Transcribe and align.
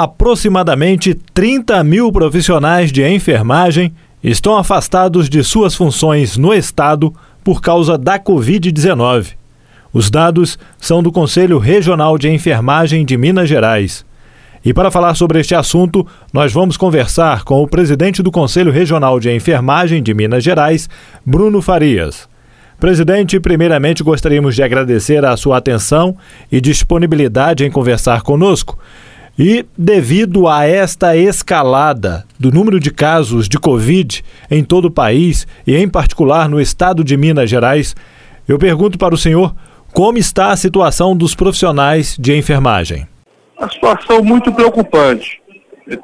Aproximadamente 0.00 1.12
30 1.34 1.82
mil 1.82 2.12
profissionais 2.12 2.92
de 2.92 3.04
enfermagem 3.04 3.92
estão 4.22 4.56
afastados 4.56 5.28
de 5.28 5.42
suas 5.42 5.74
funções 5.74 6.36
no 6.36 6.54
Estado 6.54 7.12
por 7.42 7.60
causa 7.60 7.98
da 7.98 8.16
Covid-19. 8.16 9.32
Os 9.92 10.08
dados 10.08 10.56
são 10.78 11.02
do 11.02 11.10
Conselho 11.10 11.58
Regional 11.58 12.16
de 12.16 12.28
Enfermagem 12.28 13.04
de 13.04 13.16
Minas 13.16 13.48
Gerais. 13.48 14.06
E 14.64 14.72
para 14.72 14.88
falar 14.88 15.16
sobre 15.16 15.40
este 15.40 15.56
assunto, 15.56 16.06
nós 16.32 16.52
vamos 16.52 16.76
conversar 16.76 17.42
com 17.42 17.60
o 17.60 17.66
presidente 17.66 18.22
do 18.22 18.30
Conselho 18.30 18.70
Regional 18.70 19.18
de 19.18 19.34
Enfermagem 19.34 20.00
de 20.00 20.14
Minas 20.14 20.44
Gerais, 20.44 20.88
Bruno 21.26 21.60
Farias. 21.60 22.28
Presidente, 22.78 23.40
primeiramente 23.40 24.04
gostaríamos 24.04 24.54
de 24.54 24.62
agradecer 24.62 25.24
a 25.24 25.36
sua 25.36 25.56
atenção 25.56 26.16
e 26.52 26.60
disponibilidade 26.60 27.64
em 27.64 27.70
conversar 27.72 28.22
conosco. 28.22 28.78
E 29.38 29.64
devido 29.78 30.48
a 30.48 30.66
esta 30.66 31.16
escalada 31.16 32.26
do 32.36 32.50
número 32.50 32.80
de 32.80 32.90
casos 32.90 33.48
de 33.48 33.56
Covid 33.56 34.24
em 34.50 34.64
todo 34.64 34.86
o 34.86 34.90
país 34.90 35.46
e 35.64 35.76
em 35.76 35.88
particular 35.88 36.48
no 36.48 36.60
estado 36.60 37.04
de 37.04 37.16
Minas 37.16 37.48
Gerais, 37.48 37.94
eu 38.48 38.58
pergunto 38.58 38.98
para 38.98 39.14
o 39.14 39.18
senhor 39.18 39.54
como 39.92 40.18
está 40.18 40.50
a 40.50 40.56
situação 40.56 41.16
dos 41.16 41.36
profissionais 41.36 42.16
de 42.18 42.36
enfermagem. 42.36 43.06
A 43.56 43.68
situação 43.68 44.24
muito 44.24 44.52
preocupante. 44.52 45.40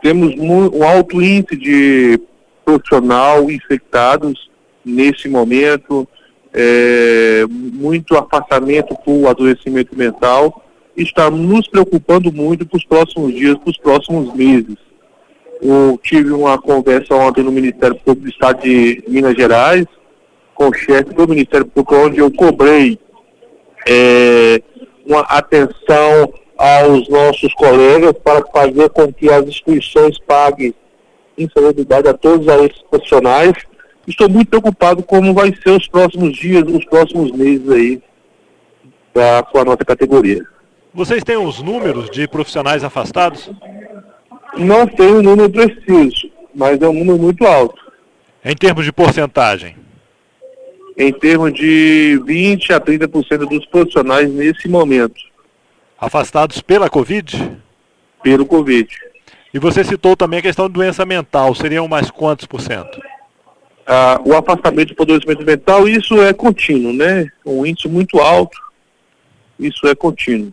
Temos 0.00 0.32
um 0.38 0.84
alto 0.84 1.20
índice 1.20 1.56
de 1.56 2.20
profissional 2.64 3.50
infectados 3.50 4.48
nesse 4.84 5.28
momento, 5.28 6.06
é, 6.52 7.44
muito 7.48 8.16
afastamento 8.16 8.94
por 9.04 9.26
adoecimento 9.26 9.96
mental 9.98 10.63
está 10.96 11.30
nos 11.30 11.66
preocupando 11.68 12.32
muito 12.32 12.66
para 12.66 12.76
os 12.76 12.84
próximos 12.84 13.34
dias, 13.34 13.56
para 13.58 13.70
os 13.70 13.78
próximos 13.78 14.34
meses. 14.34 14.76
Eu 15.60 15.98
tive 16.02 16.30
uma 16.32 16.60
conversa 16.60 17.14
ontem 17.14 17.42
no 17.42 17.50
Ministério 17.50 17.96
Público 17.96 18.22
do 18.22 18.30
Estado 18.30 18.62
de 18.62 19.02
Minas 19.08 19.34
Gerais, 19.34 19.86
com 20.54 20.68
o 20.68 20.74
chefe 20.74 21.12
do 21.14 21.26
Ministério 21.26 21.66
Público, 21.66 21.96
onde 21.96 22.18
eu 22.18 22.30
cobrei 22.30 22.98
é, 23.88 24.62
uma 25.06 25.20
atenção 25.20 26.32
aos 26.56 27.08
nossos 27.08 27.52
colegas 27.54 28.12
para 28.22 28.44
fazer 28.52 28.88
com 28.90 29.12
que 29.12 29.30
as 29.30 29.46
instituições 29.46 30.18
paguem 30.18 30.74
insalubridade 31.36 32.08
a 32.08 32.14
todos 32.14 32.46
esses 32.46 32.82
profissionais. 32.82 33.54
Estou 34.06 34.28
muito 34.28 34.48
preocupado 34.48 35.02
como 35.02 35.34
vai 35.34 35.52
ser 35.62 35.70
os 35.70 35.88
próximos 35.88 36.36
dias, 36.36 36.62
os 36.68 36.84
próximos 36.84 37.32
meses 37.32 37.68
aí, 37.70 38.02
para 39.12 39.42
com 39.44 39.58
a 39.58 39.64
nossa 39.64 39.84
categoria. 39.84 40.44
Vocês 40.94 41.24
têm 41.24 41.36
os 41.36 41.60
números 41.60 42.08
de 42.08 42.28
profissionais 42.28 42.84
afastados? 42.84 43.50
Não 44.56 44.86
tenho 44.86 45.18
um 45.18 45.22
número 45.22 45.50
preciso, 45.50 46.30
mas 46.54 46.80
é 46.80 46.88
um 46.88 46.92
número 46.92 47.18
muito 47.18 47.44
alto. 47.44 47.82
Em 48.44 48.54
termos 48.54 48.84
de 48.84 48.92
porcentagem? 48.92 49.76
Em 50.96 51.12
termos 51.12 51.52
de 51.52 52.22
20 52.24 52.72
a 52.72 52.80
30% 52.80 53.38
dos 53.38 53.66
profissionais 53.66 54.30
nesse 54.30 54.68
momento. 54.68 55.20
Afastados 55.98 56.62
pela 56.62 56.88
Covid? 56.88 57.58
Pelo 58.22 58.46
Covid. 58.46 58.88
E 59.52 59.58
você 59.58 59.82
citou 59.82 60.16
também 60.16 60.38
a 60.38 60.42
questão 60.42 60.68
de 60.68 60.74
doença 60.74 61.04
mental, 61.04 61.56
seriam 61.56 61.88
mais 61.88 62.08
quantos 62.08 62.46
por 62.46 62.60
cento? 62.60 63.02
Ah, 63.84 64.20
o 64.24 64.32
afastamento 64.32 64.94
por 64.94 65.06
doença 65.06 65.26
mental, 65.44 65.88
isso 65.88 66.22
é 66.22 66.32
contínuo, 66.32 66.92
né? 66.92 67.26
Um 67.44 67.66
índice 67.66 67.88
muito 67.88 68.20
alto, 68.20 68.56
isso 69.58 69.88
é 69.88 69.94
contínuo. 69.96 70.52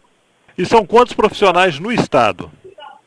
E 0.58 0.66
são 0.66 0.86
quantos 0.86 1.14
profissionais 1.14 1.80
no 1.80 1.92
Estado, 1.92 2.52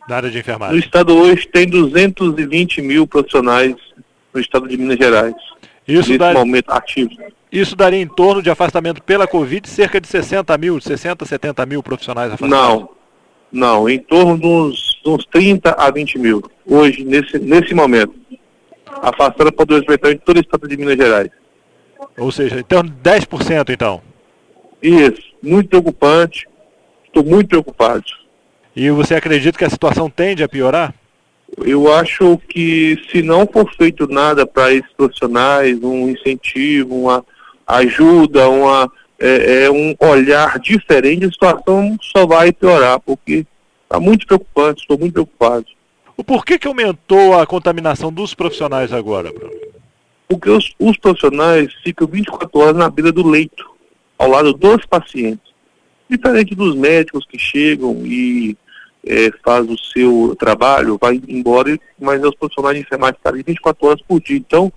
na 0.08 0.16
área 0.16 0.30
de 0.30 0.38
enfermagem? 0.38 0.76
No 0.76 0.80
Estado 0.80 1.16
hoje 1.16 1.46
tem 1.48 1.66
220 1.66 2.82
mil 2.82 3.06
profissionais 3.06 3.74
no 4.32 4.40
Estado 4.40 4.68
de 4.68 4.76
Minas 4.76 4.96
Gerais. 4.96 5.34
Isso 5.86 6.16
daria, 6.16 6.38
momento 6.38 6.70
ativo. 6.70 7.10
Isso 7.52 7.76
daria 7.76 8.00
em 8.00 8.06
torno 8.06 8.42
de 8.42 8.50
afastamento 8.50 9.02
pela 9.02 9.26
Covid 9.26 9.68
cerca 9.68 10.00
de 10.00 10.08
60 10.08 10.56
mil, 10.58 10.80
60, 10.80 11.24
70 11.24 11.66
mil 11.66 11.82
profissionais 11.82 12.32
afastados? 12.32 12.50
Não, 12.50 12.88
não, 13.52 13.88
em 13.88 13.98
torno 13.98 14.38
dos, 14.38 15.00
uns 15.06 15.24
30 15.26 15.70
a 15.72 15.90
20 15.90 16.18
mil, 16.18 16.42
hoje, 16.66 17.04
nesse, 17.04 17.38
nesse 17.38 17.74
momento. 17.74 18.14
Afastando 19.02 19.52
para 19.52 19.66
dois 19.66 19.82
em 19.82 20.16
todo 20.18 20.38
o 20.38 20.40
estado 20.40 20.66
de 20.66 20.76
Minas 20.76 20.96
Gerais. 20.96 21.30
Ou 22.16 22.32
seja, 22.32 22.58
então 22.58 22.82
10% 22.82 23.70
então? 23.70 24.00
Isso, 24.82 25.22
muito 25.42 25.68
preocupante. 25.68 26.48
Estou 27.14 27.24
muito 27.24 27.46
preocupado. 27.48 28.02
E 28.74 28.90
você 28.90 29.14
acredita 29.14 29.56
que 29.56 29.64
a 29.64 29.70
situação 29.70 30.10
tende 30.10 30.42
a 30.42 30.48
piorar? 30.48 30.92
Eu 31.58 31.94
acho 31.94 32.36
que 32.48 33.00
se 33.08 33.22
não 33.22 33.46
for 33.46 33.72
feito 33.76 34.08
nada 34.08 34.44
para 34.44 34.72
esses 34.72 34.90
profissionais, 34.96 35.80
um 35.80 36.08
incentivo, 36.08 37.02
uma 37.02 37.24
ajuda, 37.64 38.48
uma, 38.48 38.90
é, 39.20 39.62
é, 39.62 39.70
um 39.70 39.94
olhar 40.00 40.58
diferente, 40.58 41.26
a 41.26 41.30
situação 41.30 41.96
só 42.02 42.26
vai 42.26 42.52
piorar, 42.52 42.98
porque 42.98 43.46
está 43.84 44.00
muito 44.00 44.26
preocupante, 44.26 44.82
estou 44.82 44.98
muito 44.98 45.12
preocupado. 45.12 45.66
O 46.16 46.24
porquê 46.24 46.58
que 46.58 46.66
aumentou 46.66 47.38
a 47.38 47.46
contaminação 47.46 48.12
dos 48.12 48.34
profissionais 48.34 48.92
agora, 48.92 49.32
Bruno? 49.32 49.54
Porque 50.28 50.50
os, 50.50 50.74
os 50.80 50.96
profissionais 50.96 51.72
ficam 51.84 52.08
24 52.08 52.58
horas 52.58 52.76
na 52.76 52.90
beira 52.90 53.12
do 53.12 53.24
leito, 53.24 53.70
ao 54.18 54.28
lado 54.28 54.52
dos 54.52 54.84
pacientes. 54.84 55.53
Diferente 56.08 56.54
dos 56.54 56.74
médicos 56.74 57.26
que 57.26 57.38
chegam 57.38 58.02
e 58.04 58.56
é, 59.06 59.30
faz 59.44 59.68
o 59.68 59.76
seu 59.78 60.36
trabalho, 60.38 60.98
vai 61.00 61.20
embora, 61.28 61.78
mas 62.00 62.22
os 62.22 62.34
profissionais 62.34 62.76
de 62.76 62.82
enfermagem 62.82 63.16
estão 63.16 63.32
ali 63.32 63.42
24 63.42 63.86
horas 63.86 64.02
por 64.02 64.20
dia. 64.20 64.36
Então, 64.36 64.72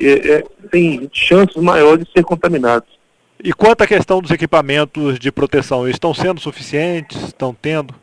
é, 0.00 0.08
é, 0.08 0.44
tem 0.70 1.08
chances 1.12 1.56
maiores 1.56 2.04
de 2.04 2.12
ser 2.12 2.24
contaminados. 2.24 2.88
E 3.42 3.52
quanto 3.52 3.82
à 3.82 3.86
questão 3.86 4.20
dos 4.20 4.30
equipamentos 4.30 5.18
de 5.18 5.30
proteção, 5.30 5.88
estão 5.88 6.14
sendo 6.14 6.40
suficientes? 6.40 7.22
Estão 7.24 7.54
tendo? 7.54 7.94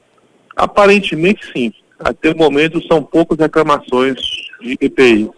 Aparentemente 0.56 1.52
sim. 1.52 1.74
Até 2.00 2.32
o 2.32 2.38
momento 2.38 2.86
são 2.88 3.02
poucas 3.04 3.38
reclamações 3.38 4.20
de 4.62 4.78
EPI. 4.80 5.30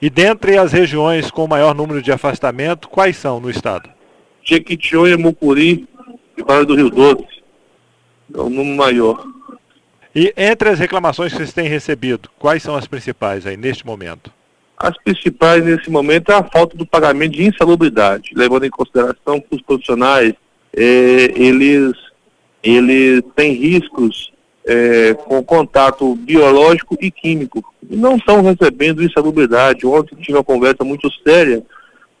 E 0.00 0.08
dentre 0.08 0.56
as 0.56 0.72
regiões 0.72 1.30
com 1.30 1.46
maior 1.46 1.74
número 1.74 2.00
de 2.00 2.10
afastamento, 2.10 2.88
quais 2.88 3.16
são 3.16 3.38
no 3.38 3.50
estado? 3.50 3.88
Jequitinhonha, 4.42 5.18
Mucuri, 5.18 5.86
e 6.40 6.42
Vale 6.42 6.66
do 6.66 6.74
Rio 6.74 6.90
Doce. 6.90 7.42
É 8.34 8.40
um 8.40 8.50
número 8.50 8.76
maior. 8.76 9.24
E 10.14 10.32
entre 10.36 10.70
as 10.70 10.78
reclamações 10.78 11.32
que 11.32 11.38
vocês 11.38 11.52
têm 11.52 11.68
recebido, 11.68 12.28
quais 12.38 12.62
são 12.62 12.74
as 12.74 12.86
principais 12.86 13.46
aí 13.46 13.56
neste 13.56 13.86
momento? 13.86 14.32
As 14.76 14.96
principais 15.02 15.64
nesse 15.64 15.90
momento 15.90 16.32
é 16.32 16.34
a 16.34 16.42
falta 16.42 16.76
do 16.76 16.86
pagamento 16.86 17.32
de 17.32 17.44
insalubridade, 17.44 18.30
levando 18.34 18.64
em 18.64 18.70
consideração 18.70 19.40
que 19.40 19.54
os 19.54 19.62
profissionais, 19.62 20.32
é, 20.74 20.82
eles, 20.82 21.92
eles 22.62 23.22
têm 23.36 23.52
riscos 23.52 24.32
é, 24.64 25.14
com 25.14 25.44
contato 25.44 26.14
biológico 26.16 26.96
e 27.00 27.10
químico. 27.10 27.62
E 27.88 27.94
não 27.94 28.16
estão 28.16 28.42
recebendo 28.42 29.02
insalubridade. 29.02 29.86
Ontem 29.86 30.16
tive 30.16 30.38
uma 30.38 30.44
conversa 30.44 30.82
muito 30.82 31.10
séria 31.22 31.62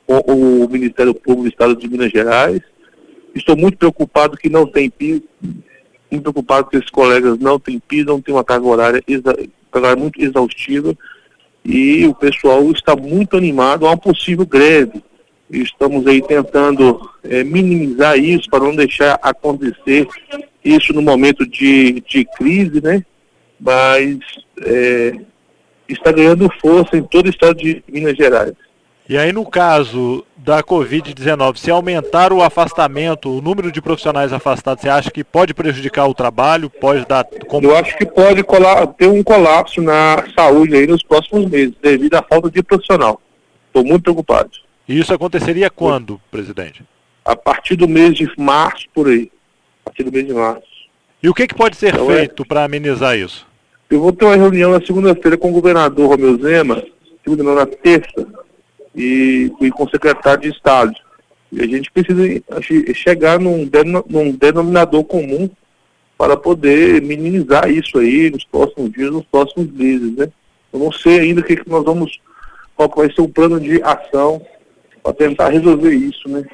com 0.06 0.18
o 0.18 0.68
Ministério 0.68 1.14
Público 1.14 1.42
do 1.42 1.48
Estado 1.48 1.76
de 1.76 1.88
Minas 1.88 2.10
Gerais, 2.10 2.60
Estou 3.34 3.56
muito 3.56 3.78
preocupado 3.78 4.36
que 4.36 4.48
não 4.48 4.66
tem 4.66 4.90
piso, 4.90 5.22
muito 6.10 6.22
preocupado 6.22 6.68
que 6.68 6.76
esses 6.76 6.90
colegas 6.90 7.38
não 7.38 7.58
têm 7.58 7.78
piso, 7.78 8.06
não 8.06 8.20
tem 8.20 8.34
uma 8.34 8.44
carga 8.44 8.66
horária, 8.66 9.02
exa 9.06 9.36
carga 9.70 9.94
muito 9.94 10.20
exaustiva 10.20 10.96
e 11.64 12.06
o 12.06 12.14
pessoal 12.14 12.68
está 12.72 12.96
muito 12.96 13.36
animado 13.36 13.86
a 13.86 13.90
uma 13.90 13.96
possível 13.96 14.44
greve. 14.44 15.02
Estamos 15.48 16.06
aí 16.06 16.22
tentando 16.22 17.08
é, 17.24 17.44
minimizar 17.44 18.18
isso 18.18 18.48
para 18.48 18.64
não 18.64 18.74
deixar 18.74 19.18
acontecer 19.22 20.06
isso 20.64 20.92
no 20.92 21.02
momento 21.02 21.46
de, 21.46 22.00
de 22.08 22.24
crise, 22.36 22.80
né? 22.80 23.04
Mas 23.60 24.18
é, 24.62 25.20
está 25.88 26.12
ganhando 26.12 26.50
força 26.60 26.96
em 26.96 27.02
todo 27.02 27.26
o 27.26 27.30
estado 27.30 27.56
de 27.56 27.82
Minas 27.88 28.16
Gerais. 28.16 28.54
E 29.08 29.18
aí, 29.18 29.32
no 29.32 29.44
caso 29.44 30.24
da 30.50 30.64
Covid-19, 30.64 31.58
se 31.58 31.70
aumentar 31.70 32.32
o 32.32 32.42
afastamento, 32.42 33.30
o 33.30 33.40
número 33.40 33.70
de 33.70 33.80
profissionais 33.80 34.32
afastados, 34.32 34.82
você 34.82 34.88
acha 34.88 35.08
que 35.08 35.22
pode 35.22 35.54
prejudicar 35.54 36.08
o 36.08 36.14
trabalho? 36.14 36.68
Pode 36.68 37.06
dar. 37.06 37.24
Eu 37.62 37.76
acho 37.76 37.96
que 37.96 38.04
pode 38.04 38.42
ter 38.98 39.06
um 39.06 39.22
colapso 39.22 39.80
na 39.80 40.24
saúde 40.36 40.74
aí 40.74 40.88
nos 40.88 41.04
próximos 41.04 41.48
meses, 41.48 41.76
devido 41.80 42.16
à 42.16 42.22
falta 42.22 42.50
de 42.50 42.64
profissional. 42.64 43.22
Estou 43.68 43.84
muito 43.84 44.02
preocupado. 44.02 44.50
E 44.88 44.98
isso 44.98 45.14
aconteceria 45.14 45.70
quando, 45.70 46.20
presidente? 46.32 46.82
A 47.24 47.36
partir 47.36 47.76
do 47.76 47.86
mês 47.86 48.16
de 48.16 48.28
março, 48.36 48.86
por 48.92 49.06
aí. 49.06 49.30
A 49.82 49.90
partir 49.90 50.02
do 50.02 50.10
mês 50.10 50.26
de 50.26 50.34
março. 50.34 50.66
E 51.22 51.28
o 51.28 51.34
que, 51.34 51.46
que 51.46 51.54
pode 51.54 51.76
ser 51.76 51.94
então, 51.94 52.10
é 52.10 52.16
feito 52.16 52.42
é... 52.42 52.44
para 52.44 52.64
amenizar 52.64 53.16
isso? 53.16 53.46
Eu 53.88 54.00
vou 54.00 54.12
ter 54.12 54.24
uma 54.24 54.34
reunião 54.34 54.72
na 54.72 54.84
segunda-feira 54.84 55.38
com 55.38 55.50
o 55.50 55.52
governador 55.52 56.08
Romeu 56.08 56.36
Zema, 56.38 56.82
segunda 57.22 57.44
não, 57.44 57.54
na 57.54 57.66
terça, 57.66 58.26
e, 58.94 59.50
com 59.74 59.84
o 59.84 59.90
secretário 59.90 60.42
de 60.42 60.48
Estado. 60.48 60.92
E 61.52 61.60
a 61.60 61.66
gente 61.66 61.90
precisa 61.90 62.42
chegar 62.94 63.40
num, 63.40 63.68
num 64.08 64.32
denominador 64.32 65.04
comum 65.04 65.50
para 66.16 66.36
poder 66.36 67.02
minimizar 67.02 67.70
isso 67.70 67.98
aí 67.98 68.30
nos 68.30 68.44
próximos 68.44 68.92
dias, 68.92 69.10
nos 69.10 69.24
próximos 69.24 69.70
meses, 69.72 70.14
né? 70.16 70.28
Eu 70.72 70.78
não 70.78 70.92
sei 70.92 71.18
ainda 71.20 71.40
o 71.40 71.44
que, 71.44 71.56
que 71.56 71.68
nós 71.68 71.84
vamos, 71.84 72.20
qual 72.76 72.92
vai 72.94 73.10
ser 73.12 73.22
o 73.22 73.28
plano 73.28 73.58
de 73.58 73.82
ação 73.82 74.40
para 75.02 75.14
tentar 75.14 75.48
resolver 75.48 75.92
isso, 75.92 76.28
né? 76.28 76.44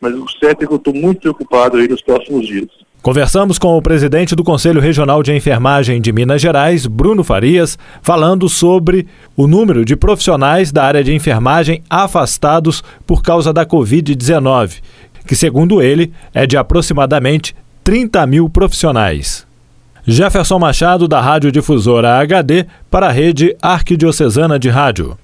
Mas 0.00 0.14
o 0.14 0.28
certo 0.38 0.62
é 0.62 0.66
que 0.66 0.72
eu 0.72 0.76
estou 0.76 0.94
muito 0.94 1.20
preocupado 1.20 1.78
aí 1.78 1.88
nos 1.88 2.02
próximos 2.02 2.46
dias. 2.46 2.68
Conversamos 3.02 3.58
com 3.58 3.76
o 3.76 3.82
presidente 3.82 4.34
do 4.34 4.42
Conselho 4.42 4.80
Regional 4.80 5.22
de 5.22 5.32
Enfermagem 5.32 6.00
de 6.00 6.12
Minas 6.12 6.42
Gerais, 6.42 6.86
Bruno 6.86 7.22
Farias, 7.22 7.78
falando 8.02 8.48
sobre 8.48 9.06
o 9.36 9.46
número 9.46 9.84
de 9.84 9.94
profissionais 9.94 10.72
da 10.72 10.84
área 10.84 11.04
de 11.04 11.14
enfermagem 11.14 11.82
afastados 11.88 12.82
por 13.06 13.22
causa 13.22 13.52
da 13.52 13.64
Covid-19, 13.64 14.82
que, 15.26 15.36
segundo 15.36 15.80
ele, 15.80 16.12
é 16.34 16.46
de 16.46 16.56
aproximadamente 16.56 17.54
30 17.84 18.26
mil 18.26 18.50
profissionais. 18.50 19.46
Jefferson 20.04 20.58
Machado, 20.58 21.06
da 21.06 21.20
Rádio 21.20 21.52
Difusora 21.52 22.18
HD, 22.18 22.66
para 22.90 23.06
a 23.06 23.12
rede 23.12 23.56
Arquidiocesana 23.62 24.58
de 24.58 24.68
Rádio. 24.68 25.16